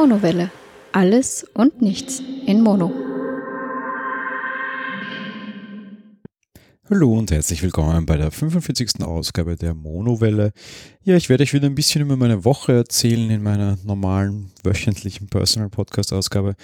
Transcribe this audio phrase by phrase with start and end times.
[0.00, 0.52] Monowelle.
[0.92, 2.92] Alles und nichts in Mono.
[6.88, 9.02] Hallo und herzlich willkommen bei der 45.
[9.02, 10.52] Ausgabe der Monowelle.
[11.02, 15.26] Ja, ich werde euch wieder ein bisschen über meine Woche erzählen in meiner normalen wöchentlichen
[15.26, 16.54] Personal Podcast Ausgabe.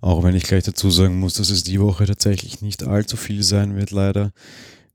[0.00, 3.44] Auch wenn ich gleich dazu sagen muss, dass es die Woche tatsächlich nicht allzu viel
[3.44, 4.32] sein wird, leider.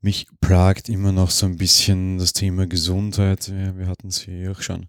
[0.02, 3.50] Mich plagt immer noch so ein bisschen das Thema Gesundheit.
[3.50, 4.84] Wir, wir hatten es hier auch schon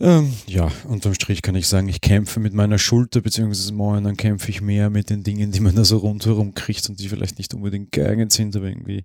[0.00, 4.50] ähm, ja, unterm Strich kann ich sagen, ich kämpfe mit meiner Schulter, beziehungsweise momentan kämpfe
[4.50, 7.52] ich mehr mit den Dingen, die man da so rundherum kriegt und die vielleicht nicht
[7.52, 9.04] unbedingt geeignet sind, aber irgendwie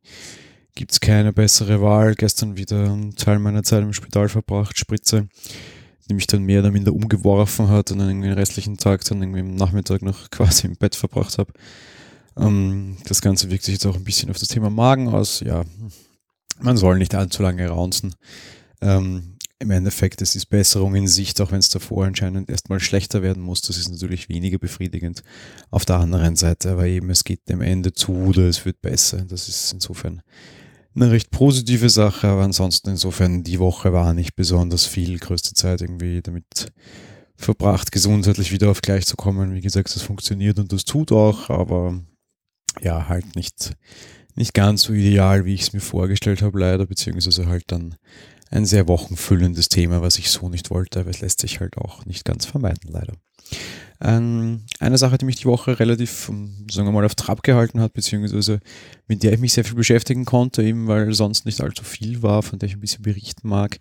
[0.73, 2.15] gibt es keine bessere Wahl.
[2.15, 5.27] Gestern wieder einen Teil meiner Zeit im Spital verbracht, Spritze,
[6.09, 9.21] die mich dann mehr oder minder umgeworfen hat und dann irgendwie den restlichen Tag dann
[9.21, 11.51] irgendwie am Nachmittag noch quasi im Bett verbracht habe.
[12.37, 15.41] Ähm, das Ganze wirkt sich jetzt auch ein bisschen auf das Thema Magen aus.
[15.41, 15.63] Ja,
[16.61, 18.15] man soll nicht allzu lange raunzen.
[18.81, 23.21] Ähm, im Endeffekt, es ist Besserung in Sicht, auch wenn es davor anscheinend erstmal schlechter
[23.21, 23.61] werden muss.
[23.61, 25.23] Das ist natürlich weniger befriedigend.
[25.71, 29.23] Auf der anderen Seite, aber eben, es geht dem Ende zu oder es wird besser.
[29.25, 30.21] Das ist insofern
[30.93, 35.81] eine recht positive Sache, aber ansonsten insofern, die Woche war nicht besonders viel, größte Zeit
[35.81, 36.71] irgendwie damit
[37.37, 39.53] verbracht, gesundheitlich wieder auf gleich zu kommen.
[39.53, 42.01] Wie gesagt, das funktioniert und das tut auch, aber
[42.81, 43.75] ja, halt nicht,
[44.35, 47.95] nicht ganz so ideal, wie ich es mir vorgestellt habe, leider, beziehungsweise halt dann
[48.51, 52.05] ein sehr wochenfüllendes Thema, was ich so nicht wollte, aber es lässt sich halt auch
[52.05, 53.13] nicht ganz vermeiden, leider.
[54.01, 57.79] Ähm, eine Sache, die mich die Woche relativ, ähm, sagen wir mal, auf Trab gehalten
[57.79, 58.59] hat, beziehungsweise
[59.07, 62.43] mit der ich mich sehr viel beschäftigen konnte, eben weil sonst nicht allzu viel war,
[62.43, 63.77] von der ich ein bisschen berichten mag.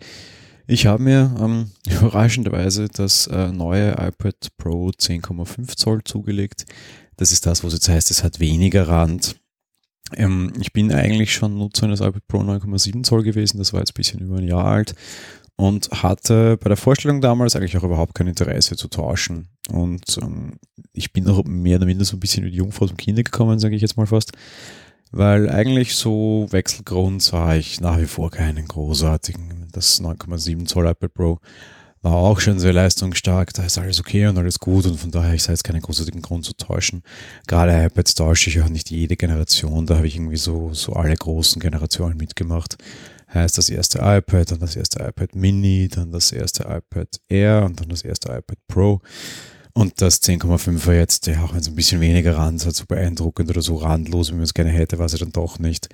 [0.67, 6.65] Ich habe mir ähm, überraschenderweise das äh, neue iPad Pro 10,5 Zoll zugelegt.
[7.17, 9.35] Das ist das, was jetzt heißt, es hat weniger Rand
[10.13, 13.91] ähm, ich bin eigentlich schon Nutzer eines iPad Pro 9,7 Zoll gewesen, das war jetzt
[13.91, 14.95] ein bisschen über ein Jahr alt
[15.57, 19.47] und hatte bei der Vorstellung damals eigentlich auch überhaupt kein Interesse zu tauschen.
[19.71, 20.59] Und ähm,
[20.91, 23.59] ich bin auch mehr oder minder so ein bisschen wie die Jungfrau zum Kinder gekommen,
[23.59, 24.31] sage ich jetzt mal fast.
[25.11, 29.67] Weil eigentlich so Wechselgrund sah ich nach wie vor keinen großartigen.
[29.71, 31.39] Das 9,7 Zoll iPad Pro
[32.05, 35.33] war auch schon sehr leistungsstark, da ist alles okay und alles gut und von daher,
[35.33, 37.01] ich sehe jetzt keinen großartigen Grund zu täuschen.
[37.47, 41.15] Gerade iPads tausche ich auch nicht jede Generation, da habe ich irgendwie so, so alle
[41.15, 42.77] großen Generationen mitgemacht.
[43.33, 47.81] Heißt das erste iPad, dann das erste iPad Mini, dann das erste iPad Air und
[47.81, 49.01] dann das erste iPad Pro.
[49.77, 53.49] Und das 10,5er jetzt, ja, auch wenn es ein bisschen weniger Rand hat, so beeindruckend
[53.49, 55.89] oder so randlos, wie man es gerne hätte, war es dann doch nicht.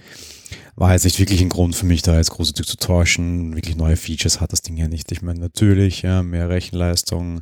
[0.75, 3.56] War jetzt nicht wirklich ein Grund für mich, da jetzt großartig zu tauschen.
[3.56, 5.12] Wirklich neue Features hat das Ding ja nicht.
[5.12, 7.42] Ich meine, natürlich, ja, mehr Rechenleistung,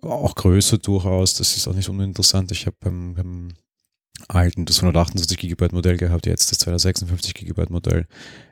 [0.00, 2.52] auch Größe durchaus, das ist auch nicht uninteressant.
[2.52, 3.48] Ich habe beim, beim
[4.28, 8.06] alten das 128 GB Modell gehabt, jetzt das 256 GB Modell.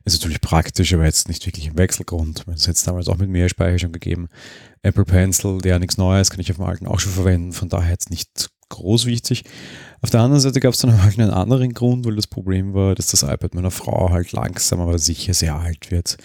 [0.04, 2.44] Ist natürlich praktisch, aber jetzt nicht wirklich ein Wechselgrund.
[2.54, 4.28] Es hat damals auch mit mehr Speicher schon gegeben.
[4.82, 7.91] Apple Pencil, der nichts Neues, kann ich auf dem alten auch schon verwenden, von daher
[7.91, 9.44] jetzt nicht groß wichtig.
[10.00, 12.94] Auf der anderen Seite gab es dann halt einen anderen Grund, weil das Problem war,
[12.94, 16.16] dass das iPad meiner Frau halt langsam, aber sicher sehr alt wird.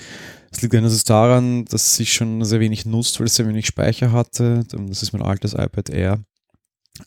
[0.52, 4.12] Es liegt einerseits daran, dass sie schon sehr wenig nutzt, weil es sehr wenig Speicher
[4.12, 4.64] hatte.
[4.72, 6.20] Das ist mein altes iPad Air.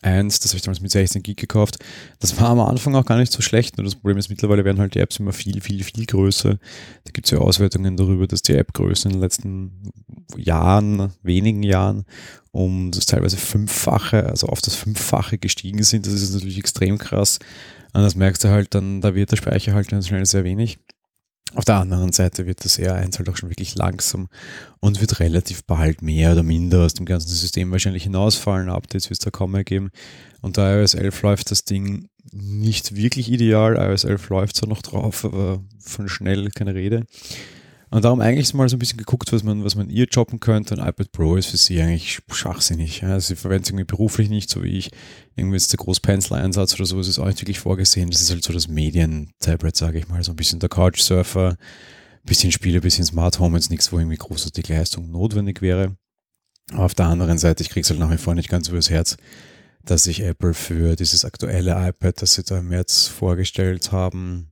[0.00, 1.78] 1, das habe ich damals mit 16 Gig gekauft.
[2.20, 3.76] Das war am Anfang auch gar nicht so schlecht.
[3.76, 6.58] Nur das Problem ist, mittlerweile werden halt die Apps immer viel, viel, viel größer.
[7.04, 9.92] Da gibt es ja Auswertungen darüber, dass die App-Größe in den letzten
[10.36, 12.04] Jahren, wenigen Jahren,
[12.50, 16.06] um das teilweise Fünffache, also auf das Fünffache gestiegen sind.
[16.06, 17.38] Das ist natürlich extrem krass.
[17.92, 20.78] Und das merkst du halt dann, da wird der Speicher halt dann schnell sehr wenig.
[21.54, 24.28] Auf der anderen Seite wird das R1 halt auch schon wirklich langsam
[24.80, 28.70] und wird relativ bald mehr oder minder aus dem ganzen System wahrscheinlich hinausfallen.
[28.70, 29.90] Updates wird es da kaum mehr geben.
[30.40, 33.76] Und da iOS 11 läuft das Ding nicht wirklich ideal.
[33.76, 37.04] iOS 11 läuft zwar noch drauf, aber von schnell keine Rede.
[37.92, 40.74] Und darum eigentlich mal so ein bisschen geguckt, was man, was man ihr jobben könnte.
[40.74, 43.02] Und iPad Pro ist für sie eigentlich schwachsinnig.
[43.02, 43.20] Ja.
[43.20, 44.90] Sie verwendet es irgendwie beruflich nicht, so wie ich.
[45.36, 48.10] Irgendwie ist der Groß-Pencil-Einsatz oder so, ist auch nicht wirklich vorgesehen.
[48.10, 50.24] Das ist halt so das Medien-Tablet, sage ich mal.
[50.24, 51.58] So ein bisschen der Couchsurfer,
[52.24, 55.94] bisschen Spiele, bisschen Smart Home, jetzt nichts, wo irgendwie großartig Leistung notwendig wäre.
[56.72, 59.18] Aber auf der anderen Seite, ich krieg's halt nach wie vor nicht ganz übers Herz,
[59.84, 64.51] dass sich Apple für dieses aktuelle iPad, das sie da im März vorgestellt haben,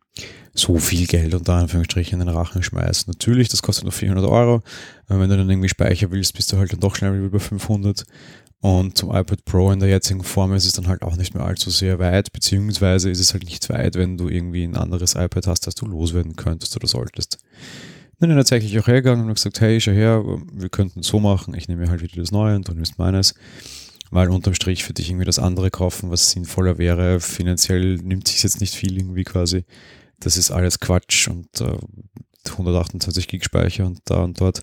[0.54, 3.08] so viel Geld unter Anführungsstrichen in den Rachen schmeißt.
[3.08, 4.62] Natürlich, das kostet nur 400 Euro.
[5.08, 8.04] Wenn du dann irgendwie Speicher willst, bist du halt dann doch schnell über 500.
[8.60, 11.44] Und zum iPad Pro in der jetzigen Form ist es dann halt auch nicht mehr
[11.44, 15.46] allzu sehr weit, beziehungsweise ist es halt nicht weit, wenn du irgendwie ein anderes iPad
[15.46, 17.38] hast, das du loswerden könntest oder solltest.
[18.18, 20.22] Dann bin ich tatsächlich auch hergegangen und gesagt, hey, schau her,
[20.52, 23.34] wir könnten so machen, ich nehme halt wieder das Neue und du nimmst meines
[24.10, 27.20] weil unterm Strich für dich irgendwie das andere kaufen, was sinnvoller wäre.
[27.20, 29.64] Finanziell nimmt sich jetzt nicht viel irgendwie quasi
[30.20, 31.76] das ist alles Quatsch und äh,
[32.48, 34.62] 128 Gig Speicher und da und dort.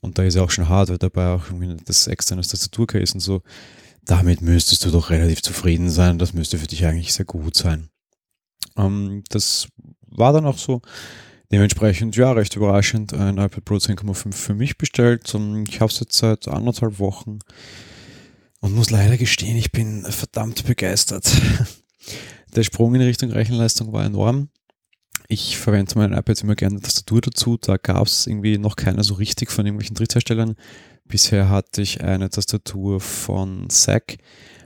[0.00, 1.44] Und da ist ja auch schon Hardware dabei, auch
[1.84, 3.42] das externe Tastaturcase und so.
[4.04, 6.18] Damit müsstest du doch relativ zufrieden sein.
[6.18, 7.90] Das müsste für dich eigentlich sehr gut sein.
[8.76, 9.68] Ähm, das
[10.06, 10.80] war dann auch so.
[11.52, 15.34] Dementsprechend, ja, recht überraschend, ein iPad Pro 10,5 für mich bestellt.
[15.68, 17.40] Ich habe es jetzt seit anderthalb Wochen
[18.60, 21.28] und muss leider gestehen, ich bin verdammt begeistert.
[22.54, 24.48] Der Sprung in Richtung Rechenleistung war enorm.
[25.32, 27.56] Ich verwende meinen iPads immer gerne eine Tastatur dazu.
[27.56, 30.56] Da gab es irgendwie noch keine so richtig von irgendwelchen Drittherstellern.
[31.06, 34.18] Bisher hatte ich eine Tastatur von SAC.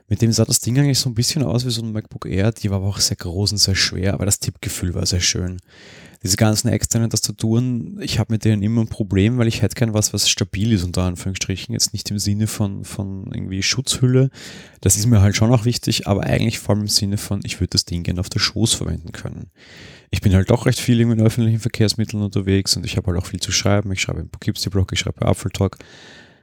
[0.08, 2.50] Mit dem sah das Ding eigentlich so ein bisschen aus wie so ein MacBook Air.
[2.52, 5.58] Die war aber auch sehr groß und sehr schwer, aber das Tippgefühl war sehr schön
[6.24, 9.92] diese ganzen externen Tastaturen, ich habe mit denen immer ein Problem, weil ich hätte gern
[9.92, 11.74] was, was stabil ist, unter Anführungsstrichen.
[11.74, 14.30] Jetzt nicht im Sinne von, von irgendwie Schutzhülle.
[14.80, 17.60] Das ist mir halt schon auch wichtig, aber eigentlich vor allem im Sinne von, ich
[17.60, 19.50] würde das Ding gerne auf der Schoß verwenden können.
[20.10, 23.26] Ich bin halt doch recht viel in öffentlichen Verkehrsmitteln unterwegs und ich habe halt auch
[23.26, 23.92] viel zu schreiben.
[23.92, 25.78] Ich schreibe im Poughkeepsie-Blog, ich schreibe bei Apfeltalk.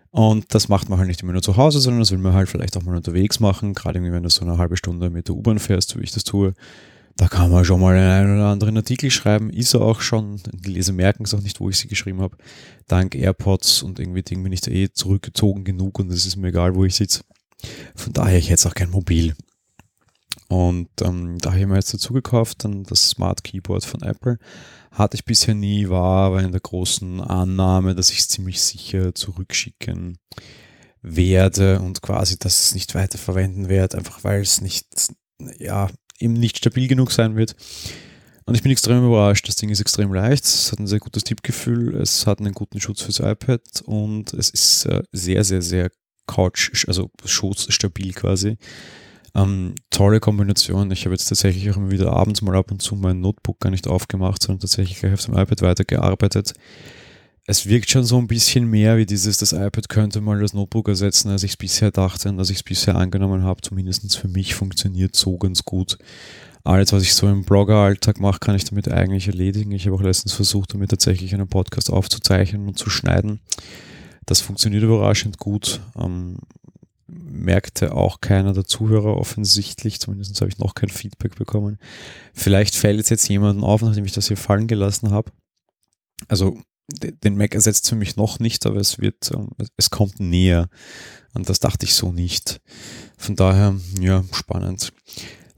[0.09, 2.49] Und das macht man halt nicht immer nur zu Hause, sondern das will man halt
[2.49, 3.73] vielleicht auch mal unterwegs machen.
[3.73, 6.53] Gerade wenn du so eine halbe Stunde mit der U-Bahn fährst, wie ich das tue
[7.17, 10.41] da kann man schon mal einen oder anderen Artikel schreiben, ist er auch schon.
[10.53, 12.37] Die Leser merken es auch nicht, wo ich sie geschrieben habe.
[12.87, 16.47] Dank AirPods und irgendwie Ding bin ich da eh zurückgezogen genug und es ist mir
[16.47, 17.21] egal, wo ich sitze.
[17.95, 19.35] Von daher, ich hätte auch kein Mobil.
[20.51, 24.37] Und ähm, da habe ich mir jetzt dazu gekauft, dann das Smart Keyboard von Apple.
[24.91, 29.15] Hatte ich bisher nie, war aber in der großen Annahme, dass ich es ziemlich sicher
[29.15, 30.17] zurückschicken
[31.01, 34.87] werde und quasi, dass es nicht weiter verwenden werde, einfach weil es nicht,
[35.57, 35.87] ja,
[36.19, 37.55] eben nicht stabil genug sein wird.
[38.43, 39.47] Und ich bin extrem überrascht.
[39.47, 42.81] Das Ding ist extrem leicht, es hat ein sehr gutes Tippgefühl, es hat einen guten
[42.81, 45.91] Schutz fürs iPad und es ist äh, sehr, sehr, sehr
[46.27, 48.57] couch, also schoßstabil quasi.
[49.33, 50.91] Ähm, tolle Kombination.
[50.91, 53.69] Ich habe jetzt tatsächlich auch immer wieder abends mal ab und zu mein Notebook gar
[53.69, 56.53] nicht aufgemacht, sondern tatsächlich gleich auf dem iPad weitergearbeitet
[57.45, 60.87] es wirkt schon so ein bisschen mehr wie dieses, das iPad könnte mal das Notebook
[60.87, 63.61] ersetzen, als ich es bisher dachte und als ich es bisher angenommen habe.
[63.61, 65.97] Zumindest für mich funktioniert so ganz gut.
[66.63, 69.71] Alles, was ich so im Blogger-Alltag mache, kann ich damit eigentlich erledigen.
[69.71, 73.39] Ich habe auch letztens versucht, damit tatsächlich einen Podcast aufzuzeichnen und zu schneiden.
[74.27, 75.81] Das funktioniert überraschend gut.
[75.99, 76.37] Ähm,
[77.13, 79.99] merkte auch keiner der Zuhörer offensichtlich.
[79.99, 81.77] Zumindest habe ich noch kein Feedback bekommen.
[82.33, 85.31] Vielleicht fällt es jetzt jemanden auf, nachdem ich das hier fallen gelassen habe.
[86.27, 86.57] Also
[87.23, 90.69] den Mac ersetzt für mich noch nicht, aber es wird, ähm, es kommt näher.
[91.33, 92.61] Und das dachte ich so nicht.
[93.17, 94.91] Von daher, ja, spannend.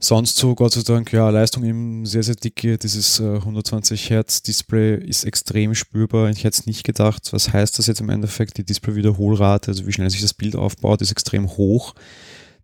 [0.04, 2.76] Sonst so, Gott sei Dank, ja, Leistung eben sehr, sehr dicke.
[2.76, 6.28] Dieses 120 äh, Hertz Display ist extrem spürbar.
[6.28, 7.32] Ich hätte es nicht gedacht.
[7.32, 8.58] Was heißt das jetzt im Endeffekt?
[8.58, 11.94] Die Display-Wiederholrate, also wie schnell sich das Bild aufbaut, ist extrem hoch.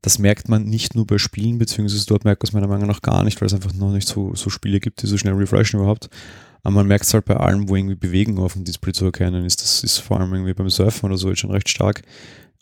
[0.03, 3.01] Das merkt man nicht nur bei Spielen, beziehungsweise dort merkt man es meiner Meinung nach
[3.01, 5.81] gar nicht, weil es einfach noch nicht so, so Spiele gibt, die so schnell refreshen
[5.81, 6.11] überhaupt.
[6.63, 9.47] Aber man merkt es halt bei allem, wo irgendwie Bewegung auf dem Display zu erkennen
[9.47, 9.63] ist.
[9.63, 12.03] Das ist vor allem irgendwie beim Surfen oder so jetzt schon recht stark.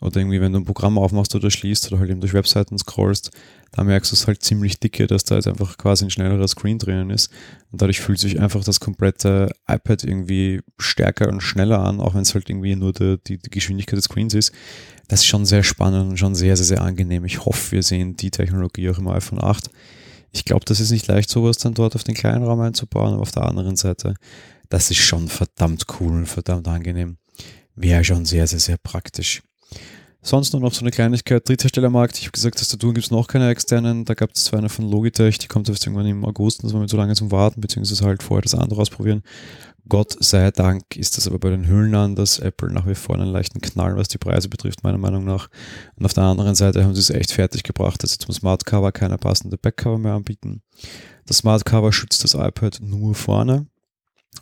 [0.01, 3.31] Oder irgendwie, wenn du ein Programm aufmachst oder schließt oder halt eben durch Webseiten scrollst,
[3.71, 6.79] da merkst du es halt ziemlich dicke, dass da jetzt einfach quasi ein schnellerer Screen
[6.79, 7.29] drinnen ist.
[7.71, 12.21] Und dadurch fühlt sich einfach das komplette iPad irgendwie stärker und schneller an, auch wenn
[12.21, 14.53] es halt irgendwie nur die, die, die Geschwindigkeit des Screens ist.
[15.09, 17.25] Das ist schon sehr spannend und schon sehr, sehr, sehr angenehm.
[17.25, 19.69] Ich hoffe, wir sehen die Technologie auch im iPhone 8
[20.31, 23.21] ich glaube, das ist nicht leicht, sowas dann dort auf den kleinen Raum einzubauen, aber
[23.21, 24.13] auf der anderen Seite,
[24.69, 27.17] das ist schon verdammt cool und verdammt angenehm.
[27.75, 29.41] Wäre schon sehr, sehr, sehr praktisch.
[30.21, 32.17] Sonst nur noch so eine Kleinigkeit, Drittherstellermarkt.
[32.17, 34.03] Ich habe gesagt, Tastaturen gibt es noch keine externen.
[34.03, 36.81] Da gab es zwar eine von Logitech, die kommt jetzt irgendwann im August, das war
[36.81, 39.23] mir zu lange zum Warten, beziehungsweise halt vorher das andere ausprobieren.
[39.87, 42.37] Gott sei Dank ist das aber bei den Hüllen anders.
[42.37, 45.49] Apple nach wie vor einen leichten Knall, was die Preise betrifft, meiner Meinung nach.
[45.95, 48.65] Und auf der anderen Seite haben sie es echt fertig gebracht, dass sie zum Smart
[48.65, 50.61] Cover keine passende Backcover mehr anbieten.
[51.25, 53.67] Das Smart Cover schützt das iPad nur vorne.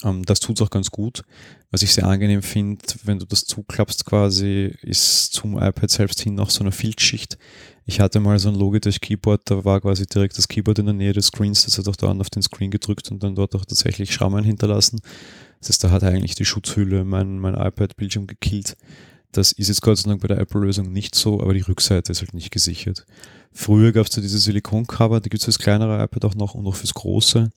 [0.04, 1.24] Ähm, das tut es auch ganz gut.
[1.70, 6.34] Was ich sehr angenehm finde, wenn du das zuklappst quasi, ist zum iPad selbst hin
[6.34, 7.38] noch so eine Filzschicht.
[7.86, 10.94] Ich hatte mal so ein Logitech Keyboard, da war quasi direkt das Keyboard in der
[10.94, 13.66] Nähe des Screens, das hat auch dann auf den Screen gedrückt und dann dort auch
[13.66, 15.02] tatsächlich Schrammen hinterlassen.
[15.60, 18.78] Das heißt, da hat eigentlich die Schutzhülle mein, mein iPad-Bildschirm gekillt.
[19.34, 22.22] Das ist jetzt Gott sei Dank bei der Apple-Lösung nicht so, aber die Rückseite ist
[22.22, 23.06] halt nicht gesichert.
[23.52, 26.66] Früher gab es da diese Silikon-Cover, die gibt es fürs kleinere iPad auch noch und
[26.66, 27.50] auch fürs große.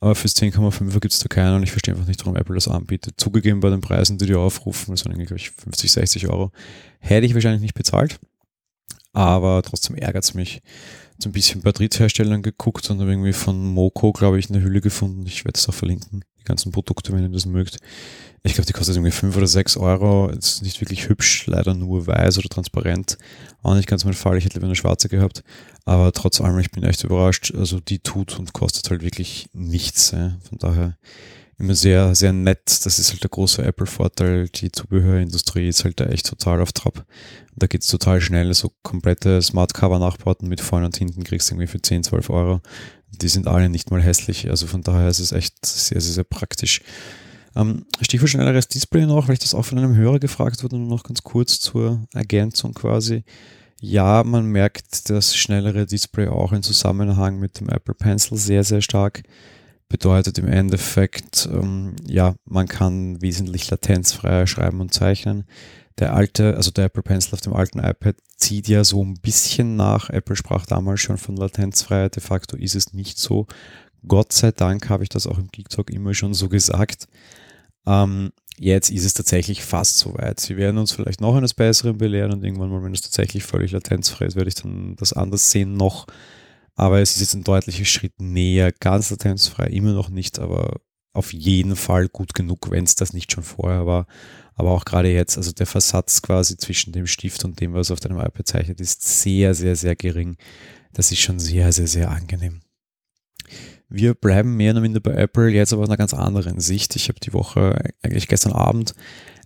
[0.00, 2.68] Aber fürs 10,5er gibt es da keinen und ich verstehe einfach nicht, warum Apple das
[2.68, 3.14] anbietet.
[3.18, 6.52] Zugegeben bei den Preisen, die die aufrufen, das waren eigentlich, glaube ich, 50, 60 Euro,
[6.98, 8.18] hätte ich wahrscheinlich nicht bezahlt.
[9.12, 10.60] Aber trotzdem ärgert es mich.
[11.18, 14.82] So ein bisschen bei Drittherstellern geguckt und habe irgendwie von Moco, glaube ich, eine Hülle
[14.82, 15.24] gefunden.
[15.26, 17.78] Ich werde es auch verlinken, die ganzen Produkte, wenn ihr das mögt.
[18.46, 20.28] Ich glaube, die kostet irgendwie 5 oder 6 Euro.
[20.28, 23.18] Ist nicht wirklich hübsch, leider nur weiß oder transparent.
[23.62, 25.42] Auch nicht ganz mein Fall, ich hätte lieber eine schwarze gehabt.
[25.84, 27.52] Aber trotz allem, ich bin echt überrascht.
[27.56, 30.12] Also die tut und kostet halt wirklich nichts.
[30.12, 30.36] Ja.
[30.48, 30.96] Von daher
[31.58, 32.84] immer sehr, sehr nett.
[32.84, 34.48] Das ist halt der große Apple-Vorteil.
[34.48, 37.04] Die Zubehörindustrie ist halt da echt total auf Trab.
[37.56, 38.54] Da geht's total schnell.
[38.54, 42.60] So komplette Smart-Cover-Nachbauten mit vorne und hinten kriegst du irgendwie für 10, 12 Euro.
[43.10, 44.50] Die sind alle nicht mal hässlich.
[44.50, 46.82] Also von daher ist es echt sehr, sehr, sehr praktisch.
[47.56, 50.88] Ähm, Stichwort schnelleres Display noch, weil ich das auch von einem Hörer gefragt wurde, nur
[50.88, 53.24] noch ganz kurz zur Ergänzung quasi.
[53.80, 58.82] Ja, man merkt das schnellere Display auch im Zusammenhang mit dem Apple Pencil sehr, sehr
[58.82, 59.22] stark.
[59.88, 65.44] Bedeutet im Endeffekt, ähm, ja, man kann wesentlich latenzfreier schreiben und zeichnen.
[65.98, 69.76] Der alte, also der Apple Pencil auf dem alten iPad zieht ja so ein bisschen
[69.76, 70.10] nach.
[70.10, 72.16] Apple sprach damals schon von Latenzfreiheit.
[72.16, 73.46] De facto ist es nicht so.
[74.06, 77.08] Gott sei Dank habe ich das auch im Geek Talk immer schon so gesagt.
[77.86, 80.40] Ähm, jetzt ist es tatsächlich fast soweit.
[80.40, 83.72] Sie werden uns vielleicht noch eines Besseren belehren und irgendwann mal, wenn es tatsächlich völlig
[83.72, 86.06] latenzfrei ist, werde ich dann das anders sehen noch.
[86.74, 90.80] Aber es ist jetzt ein deutlicher Schritt näher, ganz latenzfrei, immer noch nicht, aber
[91.14, 94.06] auf jeden Fall gut genug, wenn es das nicht schon vorher war.
[94.54, 98.00] Aber auch gerade jetzt, also der Versatz quasi zwischen dem Stift und dem, was auf
[98.00, 100.36] deinem iPad zeichnet, ist sehr, sehr, sehr gering.
[100.92, 102.60] Das ist schon sehr, sehr, sehr angenehm.
[103.88, 106.96] Wir bleiben mehr oder minder bei Apple, jetzt aber aus einer ganz anderen Sicht.
[106.96, 108.94] Ich habe die Woche, eigentlich gestern Abend,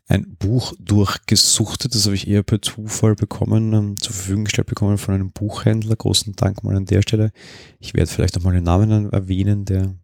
[0.09, 1.94] ein Buch durchgesuchtet.
[1.94, 5.94] Das habe ich eher per Zufall bekommen, ähm, zur Verfügung gestellt bekommen von einem Buchhändler.
[5.94, 7.30] Großen Dank mal an der Stelle.
[7.78, 9.94] Ich werde vielleicht nochmal den Namen erwähnen, der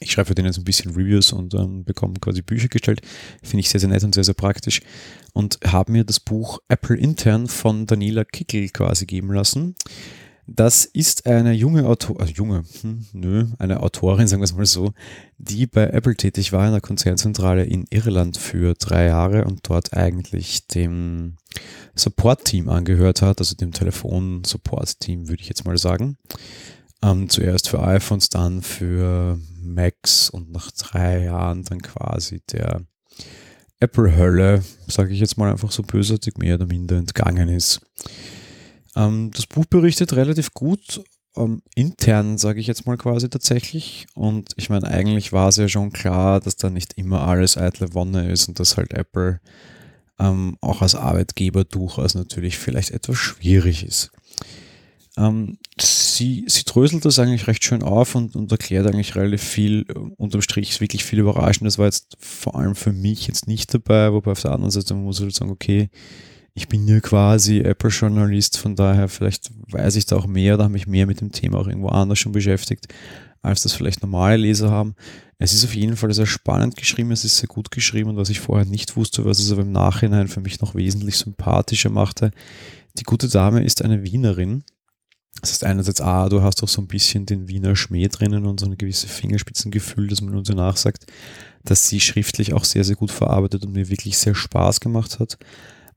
[0.00, 3.00] ich schreibe für den jetzt ein bisschen Reviews und ähm, bekomme quasi Bücher gestellt.
[3.42, 4.80] Finde ich sehr, sehr nett und sehr, sehr praktisch.
[5.32, 9.74] Und habe mir das Buch Apple Intern von Daniela Kickel quasi geben lassen.
[10.50, 14.64] Das ist eine junge Autorin, also junge, hm, nö, eine Autorin, sagen wir es mal
[14.64, 14.92] so,
[15.36, 19.92] die bei Apple tätig war in der Konzernzentrale in Irland für drei Jahre und dort
[19.92, 21.36] eigentlich dem
[21.94, 26.16] Support-Team angehört hat, also dem Telefon-Support-Team, würde ich jetzt mal sagen.
[27.02, 32.80] Ähm, zuerst für iPhones, dann für Macs und nach drei Jahren dann quasi der
[33.80, 37.82] Apple-Hölle, sage ich jetzt mal einfach so bösartig, mehr oder minder entgangen ist.
[38.96, 41.02] Ähm, das Buch berichtet relativ gut,
[41.36, 44.06] ähm, intern sage ich jetzt mal quasi tatsächlich.
[44.14, 47.94] Und ich meine, eigentlich war es ja schon klar, dass da nicht immer alles eitle
[47.94, 49.40] Wonne ist und dass halt Apple
[50.18, 54.10] ähm, auch als Arbeitgeber durchaus natürlich vielleicht etwas schwierig ist.
[55.16, 59.84] Ähm, sie, sie dröselt das eigentlich recht schön auf und, und erklärt eigentlich relativ viel.
[60.16, 61.66] Unterm Strich ist wirklich viel überraschend.
[61.66, 64.94] Das war jetzt vor allem für mich jetzt nicht dabei, wobei auf der anderen Seite
[64.94, 65.90] muss ich halt sagen, okay,
[66.58, 70.72] ich bin ja quasi Apple-Journalist, von daher vielleicht weiß ich da auch mehr oder habe
[70.72, 72.88] mich mehr mit dem Thema auch irgendwo anders schon beschäftigt,
[73.42, 74.96] als das vielleicht normale Leser haben.
[75.38, 78.28] Es ist auf jeden Fall sehr spannend geschrieben, es ist sehr gut geschrieben und was
[78.28, 82.32] ich vorher nicht wusste, was es aber im Nachhinein für mich noch wesentlich sympathischer machte.
[82.98, 84.64] Die gute Dame ist eine Wienerin.
[85.40, 88.58] Das heißt einerseits, ah, du hast auch so ein bisschen den Wiener Schmäh drinnen und
[88.58, 91.06] so ein gewisses Fingerspitzengefühl, das man uns nachsagt,
[91.62, 95.38] dass sie schriftlich auch sehr, sehr gut verarbeitet und mir wirklich sehr Spaß gemacht hat.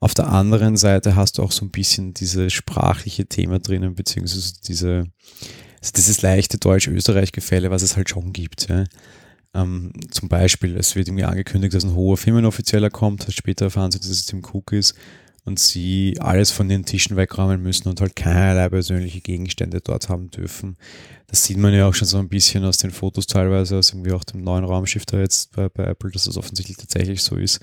[0.01, 4.53] Auf der anderen Seite hast du auch so ein bisschen diese sprachliche Thema drinnen, beziehungsweise
[4.67, 5.05] diese,
[5.79, 8.67] also dieses leichte Deutsch-Österreich-Gefälle, was es halt schon gibt.
[8.67, 8.85] Ja.
[9.53, 13.99] Ähm, zum Beispiel, es wird irgendwie angekündigt, dass ein hoher Firmenoffizieller kommt, später erfahren sie,
[13.99, 14.95] dass es Tim Cook ist
[15.45, 20.31] und sie alles von den Tischen wegräumen müssen und halt keinerlei persönliche Gegenstände dort haben
[20.31, 20.77] dürfen.
[21.27, 24.13] Das sieht man ja auch schon so ein bisschen aus den Fotos teilweise, aus irgendwie
[24.13, 27.59] auch dem neuen Raumschiff da jetzt bei, bei Apple, dass das offensichtlich tatsächlich so ist.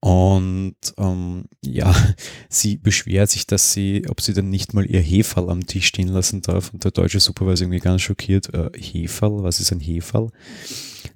[0.00, 1.94] Und ähm, ja,
[2.48, 6.08] sie beschwert sich, dass sie, ob sie denn nicht mal ihr Heferl am Tisch stehen
[6.08, 6.72] lassen darf.
[6.72, 10.30] Und der deutsche Supervisor irgendwie ganz schockiert, äh, Heferl, was ist ein Heferl?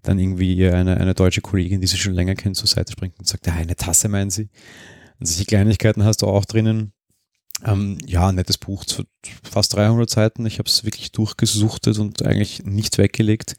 [0.02, 3.18] Dann irgendwie ihr eine, eine deutsche Kollegin, die sie schon länger kennt, zur Seite springt
[3.18, 4.50] und sagt, ja, eine Tasse meinen sie.
[5.18, 6.92] Und solche Kleinigkeiten hast du auch drinnen.
[7.64, 8.84] Ähm, ja, nettes Buch,
[9.42, 10.44] fast 300 Seiten.
[10.44, 13.56] Ich habe es wirklich durchgesuchtet und eigentlich nicht weggelegt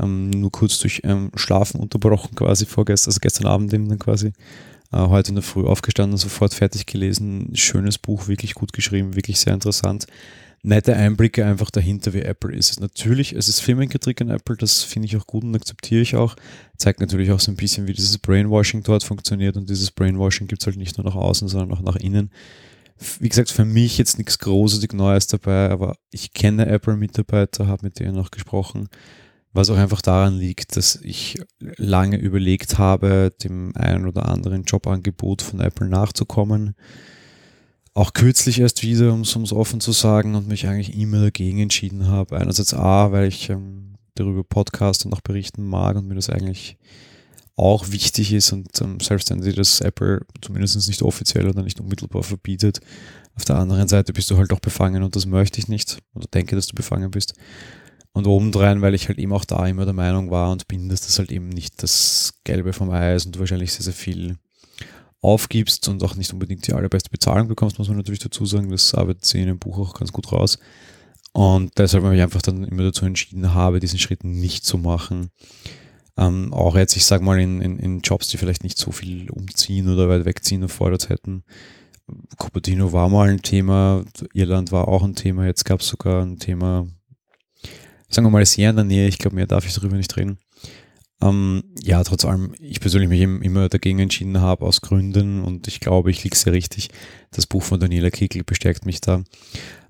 [0.00, 4.32] ähm, nur kurz durch ähm, Schlafen unterbrochen quasi vorgestern, also gestern Abend eben dann quasi.
[4.92, 7.50] Äh, heute in der Früh aufgestanden, sofort fertig gelesen.
[7.54, 10.06] Schönes Buch, wirklich gut geschrieben, wirklich sehr interessant.
[10.62, 12.80] Nette Einblicke einfach dahinter, wie Apple ist.
[12.80, 16.34] Natürlich, es ist Firmengetrick in Apple, das finde ich auch gut und akzeptiere ich auch.
[16.76, 20.62] Zeigt natürlich auch so ein bisschen, wie dieses Brainwashing dort funktioniert und dieses Brainwashing gibt
[20.62, 22.30] es halt nicht nur nach außen, sondern auch nach innen
[23.20, 27.98] wie gesagt, für mich jetzt nichts großartig Neues dabei, aber ich kenne Apple-Mitarbeiter, habe mit
[27.98, 28.88] denen auch gesprochen
[29.56, 35.42] was auch einfach daran liegt, dass ich lange überlegt habe, dem einen oder anderen Jobangebot
[35.42, 36.74] von Apple nachzukommen.
[37.94, 42.08] Auch kürzlich erst wieder, um es offen zu sagen, und mich eigentlich immer dagegen entschieden
[42.08, 42.38] habe.
[42.38, 46.76] Einerseits A, weil ich ähm, darüber Podcast und auch berichten mag und mir das eigentlich
[47.56, 52.80] auch wichtig ist und ähm, selbstverständlich, dass Apple zumindest nicht offiziell oder nicht unmittelbar verbietet.
[53.34, 56.26] Auf der anderen Seite bist du halt auch befangen und das möchte ich nicht oder
[56.32, 57.34] denke, dass du befangen bist.
[58.16, 61.02] Und obendrein, weil ich halt eben auch da immer der Meinung war und bin, dass
[61.02, 64.38] das halt eben nicht das Gelbe vom Ei ist und du wahrscheinlich sehr, sehr viel
[65.20, 68.70] aufgibst und auch nicht unbedingt die allerbeste Bezahlung bekommst, muss man natürlich dazu sagen.
[68.70, 70.58] Das arbeitet sie in dem Buch auch ganz gut raus.
[71.34, 75.28] Und deshalb habe ich einfach dann immer dazu entschieden habe, diesen Schritt nicht zu machen.
[76.16, 79.28] Ähm, auch jetzt, ich sage mal, in, in, in, Jobs, die vielleicht nicht so viel
[79.28, 81.44] umziehen oder weit wegziehen erfordert hätten.
[82.38, 86.38] Cupertino war mal ein Thema, Irland war auch ein Thema, jetzt gab es sogar ein
[86.38, 86.86] Thema,
[88.08, 89.08] sagen wir mal, sehr in der Nähe.
[89.08, 90.38] Ich glaube, mehr darf ich darüber nicht reden.
[91.22, 95.80] Ähm, ja, trotz allem, ich persönlich mich immer dagegen entschieden habe, aus Gründen, und ich
[95.80, 96.90] glaube, ich liege sehr richtig.
[97.30, 99.24] Das Buch von Daniela Kegel bestärkt mich da.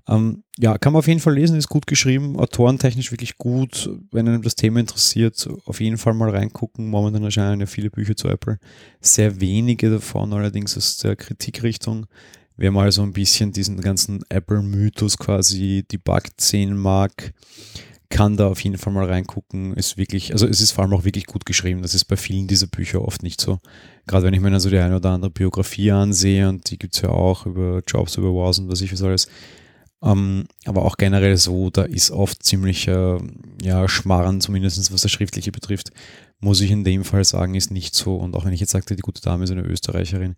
[0.09, 3.91] Ähm, ja, kann man auf jeden Fall lesen, ist gut geschrieben, autorentechnisch wirklich gut.
[4.13, 6.89] Wenn einem das Thema interessiert, auf jeden Fall mal reingucken.
[6.89, 8.59] Momentan erscheinen ja viele Bücher zu Apple.
[9.01, 12.07] Sehr wenige davon allerdings aus der Kritikrichtung.
[12.57, 17.35] Wer mal so ein bisschen diesen ganzen Apple-Mythos quasi debuggt sehen mag,
[18.09, 19.75] kann da auf jeden Fall mal reingucken.
[19.75, 21.83] Ist wirklich, also es ist vor allem auch wirklich gut geschrieben.
[21.83, 23.59] Das ist bei vielen dieser Bücher oft nicht so.
[24.07, 26.95] Gerade wenn ich mir dann so die eine oder andere Biografie ansehe und die gibt
[26.95, 29.29] es ja auch über Jobs, über Wars und was ich was alles.
[30.03, 33.19] Ähm, aber auch generell so, da ist oft ziemlicher
[33.63, 35.91] ja, Schmarren, zumindest was das Schriftliche betrifft
[36.41, 38.17] muss ich in dem Fall sagen, ist nicht so.
[38.17, 40.37] Und auch wenn ich jetzt sagte, die gute Dame ist eine Österreicherin,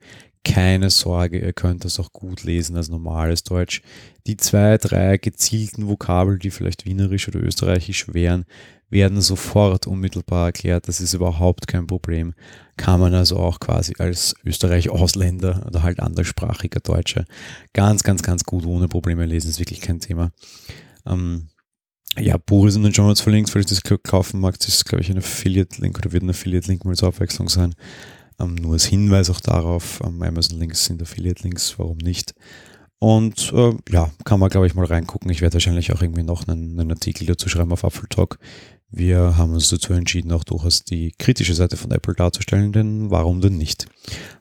[0.48, 3.82] keine Sorge, ihr könnt das auch gut lesen als normales Deutsch.
[4.26, 8.46] Die zwei, drei gezielten Vokabel, die vielleicht wienerisch oder österreichisch wären,
[8.88, 10.88] werden sofort unmittelbar erklärt.
[10.88, 12.34] Das ist überhaupt kein Problem.
[12.78, 17.26] Kann man also auch quasi als Österreich-Ausländer oder halt anderssprachiger Deutscher
[17.74, 19.50] ganz, ganz, ganz gut ohne Probleme lesen.
[19.50, 20.32] Ist wirklich kein Thema.
[21.06, 21.48] Ähm,
[22.18, 24.58] ja, Buch sind dann schon mal verlinkt, falls ich das kaufen mag.
[24.58, 27.74] Das ist, glaube ich, ein Affiliate-Link oder wird ein Affiliate-Link mal zur Abwechslung sein.
[28.40, 32.34] Ähm, nur als Hinweis auch darauf, ähm, Amazon-Links sind Affiliate-Links, warum nicht?
[33.00, 35.30] Und äh, ja, kann man, glaube ich, mal reingucken.
[35.30, 38.38] Ich werde wahrscheinlich auch irgendwie noch einen, einen Artikel dazu schreiben auf Apple Talk.
[38.90, 43.40] Wir haben uns dazu entschieden, auch durchaus die kritische Seite von Apple darzustellen, denn warum
[43.40, 43.86] denn nicht?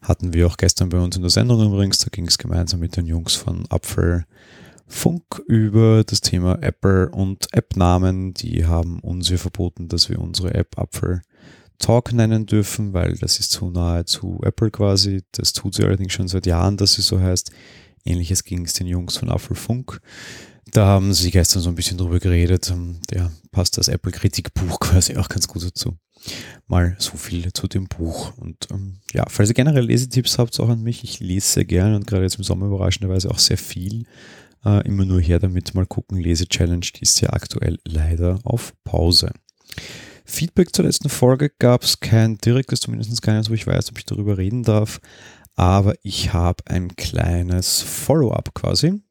[0.01, 2.95] Hatten wir auch gestern bei uns in der Sendung übrigens, da ging es gemeinsam mit
[2.95, 4.25] den Jungs von Apfel
[4.87, 8.33] Funk über das Thema Apple und App-Namen.
[8.33, 11.21] Die haben uns hier verboten, dass wir unsere App Apfel
[11.79, 15.23] Talk nennen dürfen, weil das ist zu nahe zu Apple quasi.
[15.31, 17.51] Das tut sie allerdings schon seit Jahren, dass sie so heißt.
[18.05, 19.99] Ähnliches ging es den Jungs von Apfelfunk.
[20.71, 22.73] Da haben sie gestern so ein bisschen drüber geredet.
[23.13, 25.97] Ja, passt das Apple-Kritikbuch quasi auch ganz gut dazu.
[26.67, 28.33] Mal so viel zu dem Buch.
[28.37, 31.03] Und ähm, ja, falls ihr generell Lesetipps habt, auch an mich.
[31.03, 34.05] Ich lese sehr gerne und gerade jetzt im Sommer überraschenderweise auch sehr viel.
[34.65, 36.17] Äh, immer nur her damit, mal gucken.
[36.17, 39.31] Lese-Challenge, die ist ja aktuell leider auf Pause.
[40.27, 44.05] Feedback zur letzten Folge gab es kein direktes, zumindest keines, wo ich weiß, ob ich
[44.05, 44.99] darüber reden darf.
[45.55, 49.01] Aber ich habe ein kleines Follow-up quasi.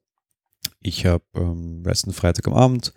[0.81, 2.93] Ich habe ähm, letzten Freitag am Abend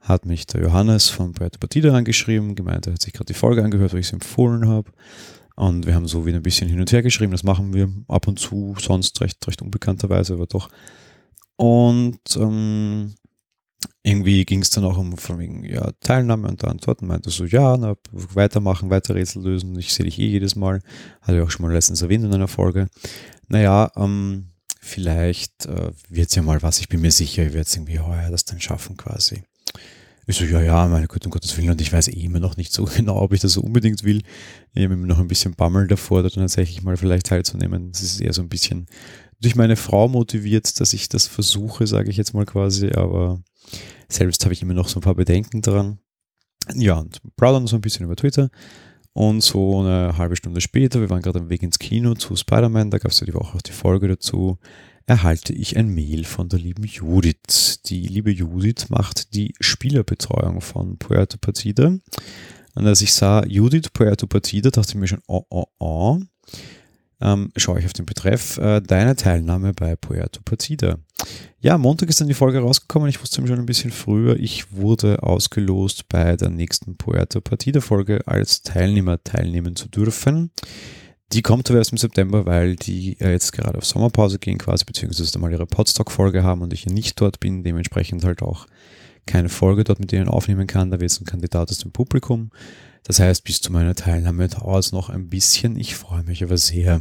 [0.00, 3.62] hat mich der Johannes von Puerto Partida angeschrieben, gemeint, er hat sich gerade die Folge
[3.62, 4.90] angehört, weil ich es empfohlen habe.
[5.54, 7.32] Und wir haben so wieder ein bisschen hin und her geschrieben.
[7.32, 10.70] Das machen wir ab und zu, sonst recht, recht unbekannterweise, aber doch
[11.58, 13.14] und ähm,
[14.02, 17.06] irgendwie ging es dann auch um von wegen, ja, Teilnahme und Antworten.
[17.06, 19.78] Meinte so, ja, na, weitermachen, weiter Rätsel lösen.
[19.78, 20.80] Ich sehe dich eh jedes Mal.
[21.20, 22.88] Hatte ich auch schon mal letztens erwähnt in einer Folge.
[23.48, 26.80] Naja, ähm, vielleicht äh, wird es ja mal was.
[26.80, 29.42] Ich bin mir sicher, ich werde es irgendwie heuer das dann schaffen quasi.
[30.26, 31.70] Ich so, ja, ja, meine Gott, um Gottes Willen.
[31.70, 34.22] Und ich weiß eh immer noch nicht so genau, ob ich das so unbedingt will.
[34.74, 37.92] Ich habe immer noch ein bisschen Bammel davor, da tatsächlich mal vielleicht teilzunehmen.
[37.92, 38.86] Das ist eher so ein bisschen
[39.40, 43.40] durch meine Frau motiviert, dass ich das versuche, sage ich jetzt mal quasi, aber
[44.10, 45.98] selbst habe ich immer noch so ein paar Bedenken dran.
[46.74, 48.50] Ja, und plaudern so ein bisschen über Twitter.
[49.12, 52.90] Und so eine halbe Stunde später, wir waren gerade am Weg ins Kino zu Spider-Man,
[52.90, 54.58] da gab es ja die Woche auch die Folge dazu,
[55.06, 57.82] erhalte ich ein Mail von der lieben Judith.
[57.86, 61.98] Die liebe Judith macht die Spielerbetreuung von Puerto Partida.
[62.74, 66.20] Und als ich sah Judith Puerto Partida, dachte ich mir schon, oh, oh, oh
[67.20, 70.98] ähm, schaue ich auf den Betreff, äh, deine Teilnahme bei Puerto Partida.
[71.60, 73.08] Ja, Montag ist dann die Folge rausgekommen.
[73.08, 74.36] Ich wusste schon ein bisschen früher.
[74.38, 80.50] Ich wurde ausgelost, bei der nächsten Puerto Partida Folge als Teilnehmer teilnehmen zu dürfen.
[81.32, 84.84] Die kommt aber erst im September, weil die äh, jetzt gerade auf Sommerpause gehen quasi,
[84.84, 88.66] beziehungsweise mal ihre Podstock-Folge haben und ich ja nicht dort bin, dementsprechend halt auch
[89.26, 90.90] keine Folge dort mit denen aufnehmen kann.
[90.90, 92.50] Da wird es ein Kandidat aus dem Publikum.
[93.08, 95.76] Das heißt, bis zu meiner Teilnahme dauert es noch ein bisschen.
[95.76, 97.00] Ich freue mich aber sehr.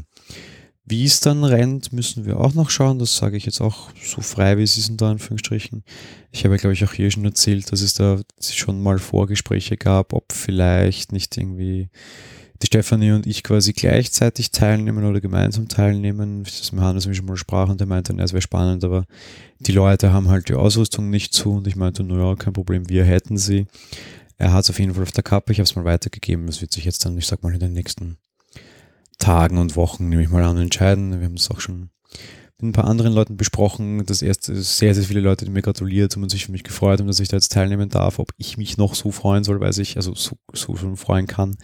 [0.85, 2.97] Wie es dann rennt, müssen wir auch noch schauen.
[2.97, 5.83] Das sage ich jetzt auch so frei, wie es ist, da Anführungsstrichen.
[6.31, 10.13] Ich habe, glaube ich, auch hier schon erzählt, dass es da schon mal Vorgespräche gab,
[10.13, 11.89] ob vielleicht nicht irgendwie
[12.61, 16.43] die Stefanie und ich quasi gleichzeitig teilnehmen oder gemeinsam teilnehmen.
[16.43, 19.03] Das mit Hannes schon mal sprach und der meinte, es wäre spannend, aber
[19.59, 23.03] die Leute haben halt die Ausrüstung nicht zu und ich meinte, naja, kein Problem, wir
[23.03, 23.67] hätten sie.
[24.37, 26.47] Er hat es auf jeden Fall auf der Kappe, ich habe es mal weitergegeben.
[26.47, 28.17] Es wird sich jetzt dann, ich sag mal, in den nächsten
[29.17, 31.19] Tagen und Wochen, nehme ich mal an, entscheiden.
[31.19, 31.89] Wir haben es auch schon
[32.59, 34.03] mit ein paar anderen Leuten besprochen.
[34.05, 36.99] Das erste sehr, sehr viele Leute, die mir gratuliert haben und sich für mich gefreut
[36.99, 38.17] haben, dass ich da jetzt teilnehmen darf.
[38.19, 41.55] Ob ich mich noch so freuen soll, weiß ich, also so, so schon freuen kann,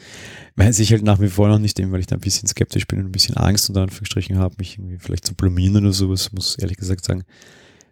[0.55, 2.87] weiß ich halt nach wie vor noch nicht, eben weil ich da ein bisschen skeptisch
[2.87, 6.31] bin und ein bisschen Angst unter Anführungsstrichen habe, mich irgendwie vielleicht zu blamieren oder sowas,
[6.31, 7.23] muss ehrlich gesagt sagen.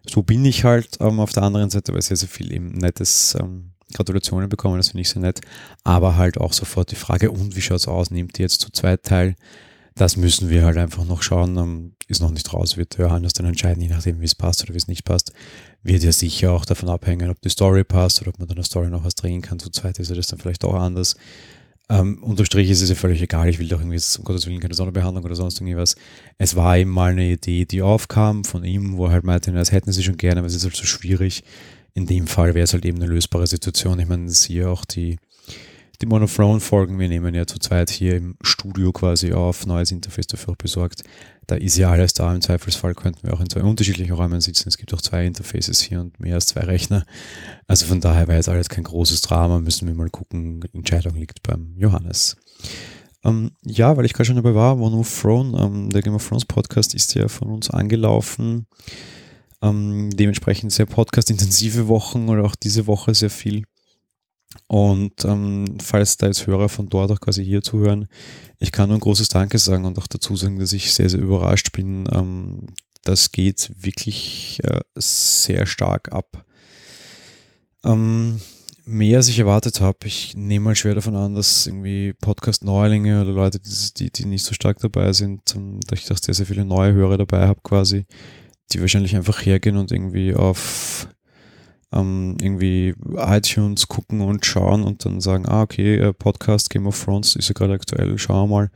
[0.08, 3.36] So bin ich halt ähm, auf der anderen Seite, weil sehr, sehr viel eben nettes
[3.40, 5.42] ähm, Gratulationen bekommen, das finde ich sehr nett.
[5.84, 8.12] Aber halt auch sofort die Frage, und wie schaut's aus?
[8.12, 9.36] Nehmt ihr jetzt zu zweit teil?
[9.96, 11.58] Das müssen wir halt einfach noch schauen.
[11.58, 14.74] Ähm, ist noch nicht raus, wird Johannes dann entscheiden, je nachdem, wie es passt oder
[14.74, 15.32] wie es nicht passt.
[15.82, 18.66] Wird ja sicher auch davon abhängen, ob die Story passt oder ob man dann eine
[18.66, 19.60] Story noch was drehen kann.
[19.60, 21.16] Zu zweit ist ja das dann vielleicht auch anders.
[21.90, 23.50] Ähm, unterm ist es ja völlig egal.
[23.50, 25.96] Ich will doch irgendwie, um Gottes Willen, keine Sonderbehandlung oder sonst irgendwas.
[26.38, 29.72] Es war eben mal eine Idee, die aufkam von ihm, wo er halt meinte, das
[29.72, 31.44] hätten sie schon gerne, aber es ist halt so schwierig
[31.94, 34.00] in dem Fall wäre es halt eben eine lösbare Situation.
[34.00, 35.18] Ich meine, siehe auch die,
[36.02, 37.00] die Monothrone-Folgen.
[37.00, 41.04] Wir nehmen ja zu zweit hier im Studio quasi auf, neues Interface dafür besorgt.
[41.48, 42.34] Da ist ja alles da.
[42.34, 44.70] Im Zweifelsfall könnten wir auch in zwei unterschiedlichen Räumen sitzen.
[44.70, 47.06] Es gibt auch zwei Interfaces hier und mehr als zwei Rechner.
[47.68, 49.60] Also von daher wäre jetzt alles kein großes Drama.
[49.60, 50.64] Müssen wir mal gucken.
[50.74, 52.38] Entscheidung liegt beim Johannes.
[53.24, 56.28] Ähm, ja, weil ich gerade schon dabei war, One of Throne, ähm, der Game of
[56.28, 58.66] Thrones Podcast ist ja von uns angelaufen.
[59.62, 63.66] Ähm, dementsprechend sehr podcast-intensive Wochen oder auch diese Woche sehr viel.
[64.68, 68.08] Und ähm, falls da jetzt Hörer von dort auch quasi hier zuhören,
[68.60, 71.22] ich kann nur ein großes Danke sagen und auch dazu sagen, dass ich sehr, sehr
[71.22, 72.08] überrascht bin.
[72.12, 72.68] Ähm,
[73.04, 76.46] das geht wirklich äh, sehr stark ab.
[77.84, 78.40] Ähm,
[78.86, 79.98] mehr als ich erwartet habe.
[80.06, 83.60] Ich nehme mal schwer davon an, dass irgendwie Podcast-Neulinge oder Leute,
[83.98, 85.42] die, die nicht so stark dabei sind,
[85.88, 88.06] dass ich auch sehr, sehr viele neue Hörer dabei habe quasi,
[88.74, 91.08] die wahrscheinlich einfach hergehen und irgendwie auf
[91.94, 97.04] ähm, irgendwie iTunes gucken und schauen und dann sagen, ah, okay, äh, Podcast Game of
[97.04, 98.72] Thrones ist ja gerade aktuell, schauen wir mal.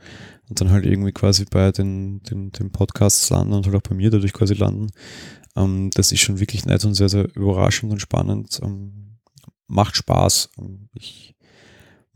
[0.48, 3.96] Und dann halt irgendwie quasi bei den, den, den Podcasts landen und halt auch bei
[3.96, 4.88] mir dadurch quasi landen.
[5.56, 8.60] Ähm, das ist schon wirklich nett und sehr, sehr überraschend und spannend.
[8.62, 9.18] Ähm,
[9.66, 10.50] macht Spaß.
[10.58, 11.34] Ähm, ich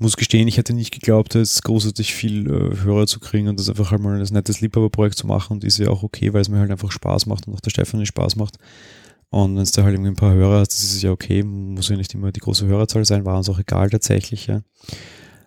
[0.01, 3.69] muss gestehen, ich hätte nicht geglaubt, jetzt großartig viel äh, Hörer zu kriegen und das
[3.69, 6.49] einfach halt mal ein nettes Liebhaberprojekt zu machen und ist ja auch okay, weil es
[6.49, 8.57] mir halt einfach Spaß macht und auch der Stefan Spaß macht.
[9.29, 11.89] Und wenn es da halt irgendwie ein paar Hörer hast, das ist ja okay, muss
[11.89, 14.47] ja nicht immer die große Hörerzahl sein, war uns auch egal tatsächlich.
[14.47, 14.63] Ja.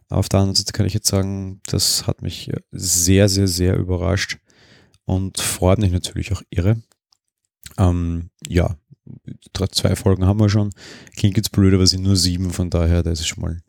[0.10, 4.38] Auf der anderen Seite kann ich jetzt sagen, das hat mich sehr, sehr, sehr überrascht
[5.06, 6.82] und freut mich natürlich auch irre.
[7.78, 8.78] Ähm, ja,
[9.72, 10.70] zwei Folgen haben wir schon.
[11.18, 13.60] Klingt jetzt blöd, aber es sind nur sieben, von daher, da ist es schon mal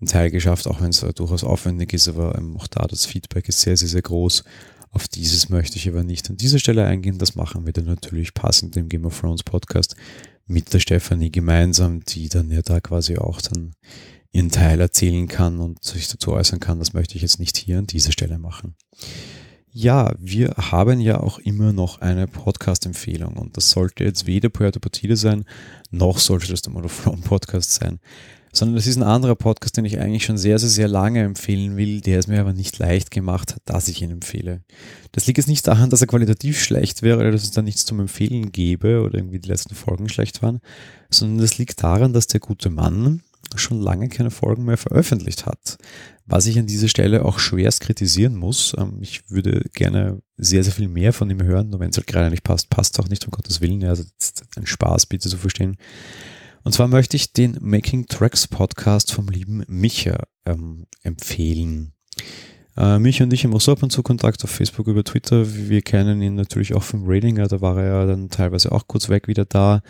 [0.00, 3.48] einen Teil geschafft, auch wenn es durchaus aufwendig ist, aber ähm, auch da das Feedback
[3.48, 4.44] ist sehr, sehr, sehr groß.
[4.90, 7.18] Auf dieses möchte ich aber nicht an dieser Stelle eingehen.
[7.18, 9.96] Das machen wir dann natürlich passend im Game of Thrones Podcast
[10.46, 13.74] mit der Stefanie gemeinsam, die dann ja da quasi auch dann
[14.32, 16.78] ihren Teil erzählen kann und sich dazu äußern kann.
[16.78, 18.76] Das möchte ich jetzt nicht hier an dieser Stelle machen.
[19.70, 24.80] Ja, wir haben ja auch immer noch eine Podcast-Empfehlung und das sollte jetzt weder Puerto
[24.80, 25.44] Partida sein,
[25.90, 28.00] noch sollte das der Monoflon Podcast sein
[28.52, 31.76] sondern das ist ein anderer Podcast, den ich eigentlich schon sehr, sehr, sehr lange empfehlen
[31.76, 34.62] will, der es mir aber nicht leicht gemacht hat, dass ich ihn empfehle.
[35.12, 37.84] Das liegt jetzt nicht daran, dass er qualitativ schlecht wäre oder dass es da nichts
[37.84, 40.60] zum Empfehlen gäbe oder irgendwie die letzten Folgen schlecht waren,
[41.10, 43.22] sondern das liegt daran, dass der gute Mann
[43.56, 45.78] schon lange keine Folgen mehr veröffentlicht hat.
[46.26, 48.74] Was ich an dieser Stelle auch schwerst kritisieren muss.
[48.76, 52.06] Ähm, ich würde gerne sehr, sehr viel mehr von ihm hören, nur wenn es halt
[52.06, 53.82] gerade nicht passt, passt auch nicht, um Gottes Willen.
[53.84, 54.04] Also
[54.56, 55.76] ein Spaß bitte zu verstehen.
[56.64, 61.92] Und zwar möchte ich den Making Tracks Podcast vom lieben Micha ähm, empfehlen.
[62.76, 65.44] Äh, Micha und ich haben auch so ab und zu Kontakt auf Facebook über Twitter.
[65.68, 69.08] Wir kennen ihn natürlich auch vom Radinger, da war er ja dann teilweise auch kurz
[69.08, 69.82] weg wieder da.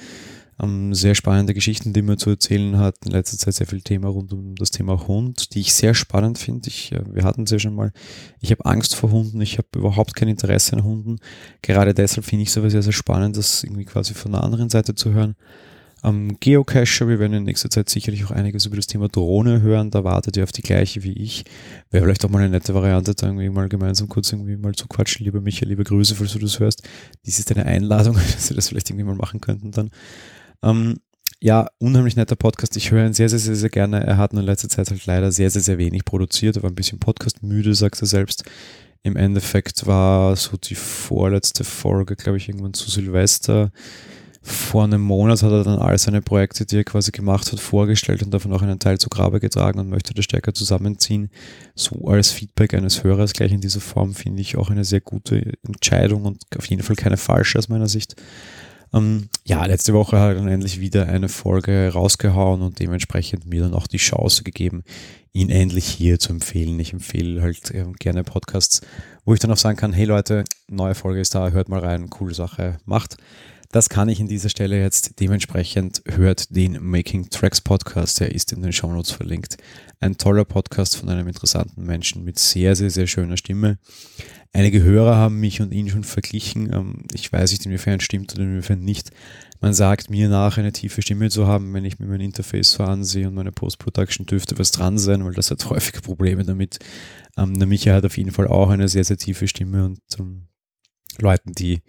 [0.61, 2.96] Ähm, sehr spannende Geschichten, die man zu erzählen hat.
[3.04, 6.38] In letzter Zeit sehr viel Thema rund um das Thema Hund, die ich sehr spannend
[6.38, 6.68] finde.
[6.68, 7.92] Äh, wir hatten es ja schon mal.
[8.40, 9.40] Ich habe Angst vor Hunden.
[9.40, 11.18] Ich habe überhaupt kein Interesse an Hunden.
[11.62, 14.70] Gerade deshalb finde ich es aber sehr, sehr spannend, das irgendwie quasi von der anderen
[14.70, 15.37] Seite zu hören
[16.03, 17.09] am Geocacher.
[17.09, 19.91] Wir werden in nächster Zeit sicherlich auch einiges über das Thema Drohne hören.
[19.91, 21.45] Da wartet ihr auf die gleiche wie ich.
[21.91, 24.87] Wäre vielleicht auch mal eine nette Variante, da irgendwie mal gemeinsam kurz irgendwie mal zu
[24.87, 25.25] quatschen.
[25.25, 26.83] Lieber Michael, liebe Grüße, falls du das hörst.
[27.27, 29.91] Dies ist eine Einladung, dass wir das vielleicht irgendwie mal machen könnten dann.
[30.63, 30.99] Ähm,
[31.41, 32.77] ja, unheimlich netter Podcast.
[32.77, 34.05] Ich höre ihn sehr, sehr, sehr, sehr gerne.
[34.05, 36.57] Er hat in letzter Zeit halt leider sehr, sehr, sehr wenig produziert.
[36.57, 38.45] Er war ein bisschen podcastmüde, sagt er selbst.
[39.05, 43.71] Im Endeffekt war so die vorletzte Folge, glaube ich, irgendwann zu Silvester
[44.40, 48.22] vor einem Monat hat er dann all seine Projekte, die er quasi gemacht hat, vorgestellt
[48.22, 51.31] und davon auch einen Teil zu Grabe getragen und möchte das stärker zusammenziehen.
[51.74, 55.55] So als Feedback eines Hörers gleich in dieser Form finde ich auch eine sehr gute
[55.66, 58.16] Entscheidung und auf jeden Fall keine falsche aus meiner Sicht.
[58.94, 63.62] Ähm, ja, letzte Woche hat er dann endlich wieder eine Folge rausgehauen und dementsprechend mir
[63.62, 64.83] dann auch die Chance gegeben,
[65.33, 66.81] ihn endlich hier zu empfehlen.
[66.81, 68.81] Ich empfehle halt äh, gerne Podcasts,
[69.24, 72.09] wo ich dann auch sagen kann, hey Leute, neue Folge ist da, hört mal rein,
[72.09, 73.16] coole Sache, macht.
[73.70, 78.50] Das kann ich in dieser Stelle jetzt dementsprechend hört den Making Tracks Podcast, der ist
[78.50, 79.59] in den Show Notes verlinkt.
[80.00, 83.78] Ein toller Podcast von einem interessanten Menschen mit sehr, sehr, sehr schöner Stimme.
[84.54, 86.72] Einige Hörer haben mich und ihn schon verglichen.
[86.72, 89.11] Ähm, ich weiß nicht, inwiefern stimmt oder inwiefern nicht.
[89.61, 92.85] Man sagt mir nach, eine tiefe Stimme zu haben, wenn ich mir mein Interface so
[92.85, 96.78] ansehe und meine Post-Production dürfte was dran sein, weil das hat häufig Probleme damit.
[97.37, 100.46] Ähm, der Micha hat auf jeden Fall auch eine sehr, sehr tiefe Stimme und ähm,
[101.18, 101.83] Leuten, die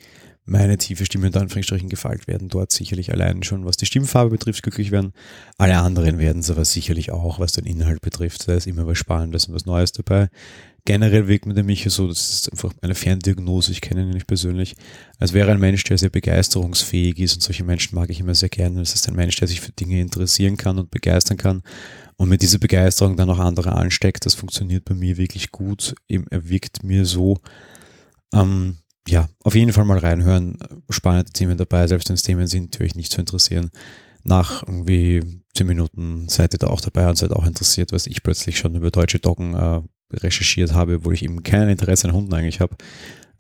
[0.50, 4.64] meine tiefe Stimme in Anführungsstrichen gefeilt werden, dort sicherlich allein schon, was die Stimmfarbe betrifft,
[4.64, 5.14] glücklich werden.
[5.58, 8.48] Alle anderen werden es aber sicherlich auch, was den Inhalt betrifft.
[8.48, 10.30] Da ist immer was Spannendes und was Neues dabei.
[10.86, 14.28] Generell wirkt mir der Micha so, das ist einfach eine Ferndiagnose, ich kenne ihn nicht
[14.28, 14.76] persönlich,
[15.20, 18.50] als wäre ein Mensch, der sehr begeisterungsfähig ist und solche Menschen mag ich immer sehr
[18.50, 18.80] gerne.
[18.80, 21.62] Das ist ein Mensch, der sich für Dinge interessieren kann und begeistern kann
[22.16, 24.26] und mit dieser Begeisterung dann auch andere ansteckt.
[24.26, 25.96] Das funktioniert bei mir wirklich gut.
[26.08, 27.38] Er wirkt mir so,
[28.34, 30.58] ähm, ja, auf jeden Fall mal reinhören.
[30.90, 33.72] Spannende Themen dabei, selbst wenn es Themen sind, die euch nicht zu interessieren.
[34.24, 38.22] Nach irgendwie zehn Minuten seid ihr da auch dabei und seid auch interessiert, was ich
[38.22, 39.82] plötzlich schon über deutsche Doggen äh,
[40.14, 42.76] recherchiert habe, wo ich eben kein Interesse an Hunden eigentlich habe.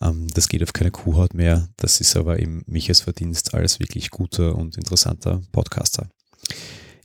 [0.01, 1.69] Ähm, das geht auf keine Kuhhaut mehr.
[1.77, 6.09] Das ist aber eben Michas Verdienst als wirklich guter und interessanter Podcaster.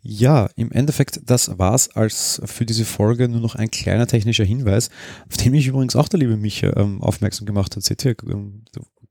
[0.07, 4.91] Ja, im Endeffekt, das war's als für diese Folge nur noch ein kleiner technischer Hinweis,
[5.31, 7.83] auf den mich übrigens auch der liebe Micha ähm, aufmerksam gemacht hat.
[7.83, 8.65] Seht ihr, ähm,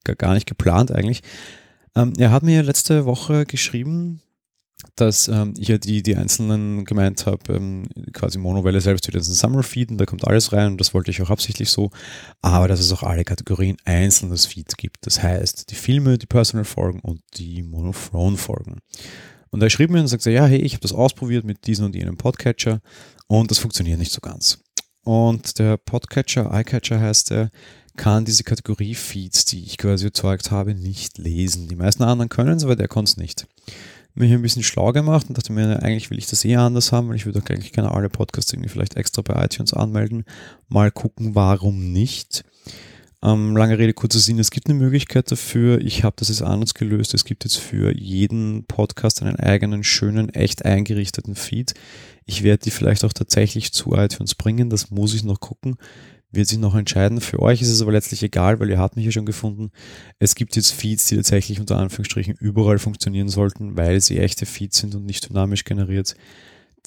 [0.04, 1.24] gar nicht geplant eigentlich.
[1.96, 4.22] Ähm, er hat mir letzte Woche geschrieben,
[4.96, 9.24] dass ähm, ich ja die, die einzelnen gemeint habe, ähm, quasi Monowelle selbst wieder ein
[9.24, 11.90] Summer-Feed und da kommt alles rein und das wollte ich auch absichtlich so,
[12.44, 15.08] aber dass es auch alle Kategorien einzelnes Feed gibt.
[15.08, 18.82] Das heißt, die Filme, die Personal-Folgen und die Monothrone-Folgen.
[19.54, 21.96] Und er schrieb mir und sagte, ja, hey, ich habe das ausprobiert mit diesem und
[21.96, 22.82] jenem Podcatcher
[23.28, 24.58] und das funktioniert nicht so ganz.
[25.04, 27.52] Und der Podcatcher, iCatcher heißt er,
[27.96, 31.68] kann diese Kategorie-Feeds, die ich quasi erzeugt habe, nicht lesen.
[31.68, 33.46] Die meisten anderen können es, aber der konnte es nicht.
[34.16, 37.10] Mich ein bisschen schlau gemacht und dachte mir, eigentlich will ich das eher anders haben,
[37.10, 40.26] weil ich würde auch eigentlich gerne alle Podcasts irgendwie vielleicht extra bei iTunes anmelden.
[40.68, 42.44] Mal gucken, warum nicht.
[43.24, 45.80] Ähm, lange Rede, kurzer Sinn, es gibt eine Möglichkeit dafür.
[45.80, 47.14] Ich habe das jetzt anders gelöst.
[47.14, 51.74] Es gibt jetzt für jeden Podcast einen eigenen, schönen, echt eingerichteten Feed.
[52.26, 54.70] Ich werde die vielleicht auch tatsächlich zu iTunes bringen.
[54.70, 55.78] Das muss ich noch gucken.
[56.32, 57.22] Wird sich noch entscheiden.
[57.22, 59.72] Für euch ist es aber letztlich egal, weil ihr habt mich ja schon gefunden.
[60.20, 64.80] Es gibt jetzt Feeds, die tatsächlich unter Anführungsstrichen überall funktionieren sollten, weil sie echte Feeds
[64.80, 66.16] sind und nicht dynamisch generiert.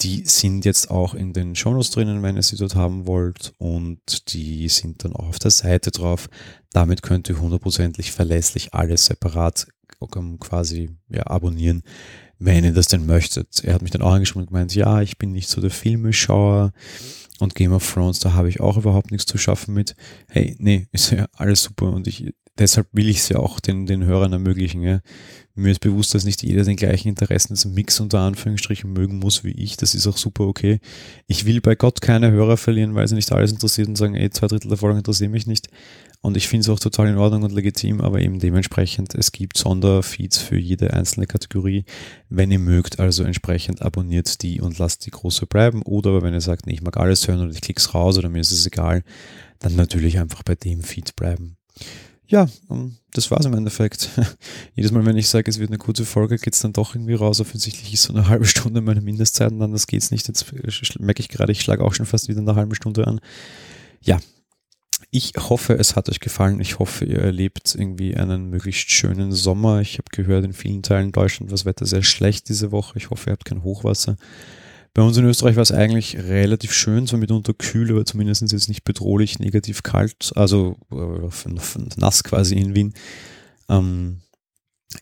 [0.00, 3.54] Die sind jetzt auch in den Shownotes drinnen, wenn ihr sie dort haben wollt.
[3.58, 6.28] Und die sind dann auch auf der Seite drauf.
[6.70, 9.66] Damit könnt ihr hundertprozentig verlässlich alles separat
[10.40, 11.82] quasi ja, abonnieren,
[12.38, 13.64] wenn ihr das denn möchtet.
[13.64, 16.72] Er hat mich dann auch angeschrieben und gemeint, ja, ich bin nicht so der Filmeschauer
[17.38, 19.94] und Game of Thrones, da habe ich auch überhaupt nichts zu schaffen mit.
[20.28, 23.86] Hey, nee, ist ja alles super und ich, deshalb will ich es ja auch den,
[23.86, 24.82] den Hörern ermöglichen.
[24.82, 25.00] Ja.
[25.54, 29.76] Mir ist bewusst, dass nicht jeder den gleichen Interessensmix unter Anführungsstrichen mögen muss wie ich.
[29.76, 30.80] Das ist auch super okay.
[31.26, 34.28] Ich will bei Gott keine Hörer verlieren, weil sie nicht alles interessiert und sagen, ey,
[34.30, 35.68] zwei Drittel der Folgen interessieren mich nicht.
[36.20, 39.56] Und ich finde es auch total in Ordnung und legitim, aber eben dementsprechend, es gibt
[39.56, 41.84] Sonderfeeds für jede einzelne Kategorie.
[42.28, 45.82] Wenn ihr mögt, also entsprechend abonniert die und lasst die große bleiben.
[45.82, 48.40] Oder wenn ihr sagt, nee, ich mag alles hören oder ich klick's raus oder mir
[48.40, 49.04] ist es egal,
[49.58, 51.56] dann natürlich einfach bei dem Feed bleiben
[52.28, 52.48] ja,
[53.12, 54.10] das war's im Endeffekt.
[54.74, 57.40] Jedes Mal, wenn ich sage, es wird eine kurze Folge, geht's dann doch irgendwie raus.
[57.40, 60.28] Offensichtlich ist so eine halbe Stunde meine Mindestzeit und anders geht's nicht.
[60.28, 60.52] Jetzt
[60.98, 63.20] merke ich gerade, ich schlage auch schon fast wieder eine halbe Stunde an.
[64.02, 64.18] Ja,
[65.10, 66.60] ich hoffe, es hat euch gefallen.
[66.60, 69.80] Ich hoffe, ihr erlebt irgendwie einen möglichst schönen Sommer.
[69.80, 72.98] Ich habe gehört, in vielen Teilen Deutschland war das Wetter sehr schlecht diese Woche.
[72.98, 74.16] Ich hoffe, ihr habt kein Hochwasser.
[74.96, 78.70] Bei uns in Österreich war es eigentlich relativ schön, so mitunter kühl, aber zumindest jetzt
[78.70, 81.50] nicht bedrohlich, negativ kalt, also äh,
[81.98, 82.94] nass quasi in Wien.
[83.68, 84.22] Ähm,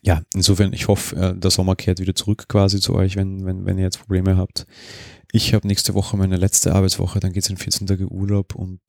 [0.03, 3.65] ja, insofern, ich hoffe, äh, der Sommer kehrt wieder zurück quasi zu euch, wenn, wenn,
[3.65, 4.67] wenn ihr jetzt Probleme habt.
[5.31, 8.81] Ich habe nächste Woche meine letzte Arbeitswoche, dann geht es in 14 Tage Urlaub und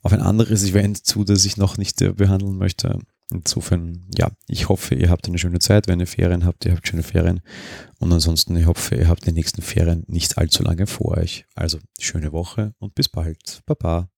[0.00, 3.00] auf ein anderes Event zu, das ich noch nicht äh, behandeln möchte.
[3.32, 5.86] Insofern, ja, ich hoffe, ihr habt eine schöne Zeit.
[5.86, 7.40] Wenn ihr Ferien habt, ihr habt schöne Ferien.
[8.00, 11.46] Und ansonsten, ich hoffe, ihr habt die nächsten Ferien nicht allzu lange vor euch.
[11.54, 13.62] Also, schöne Woche und bis bald.
[13.66, 14.08] Baba.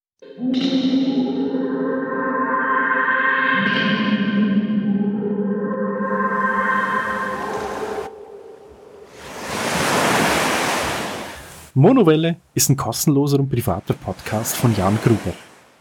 [11.74, 15.32] Monowelle ist ein kostenloser und privater Podcast von Jan Gruber.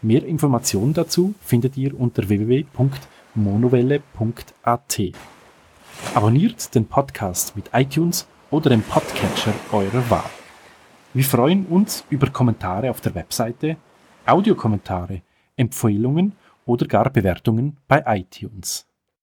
[0.02, 2.64] Mehr Informationen dazu findet ihr unter www
[3.34, 5.00] www.monowelle.at.
[6.14, 10.30] Abonniert den Podcast mit iTunes oder dem Podcatcher eurer Wahl.
[11.14, 13.76] Wir freuen uns über Kommentare auf der Webseite,
[14.26, 15.22] Audiokommentare,
[15.56, 16.32] Empfehlungen
[16.64, 18.86] oder gar Bewertungen bei iTunes.